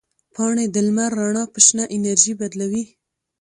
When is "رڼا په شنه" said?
1.19-1.83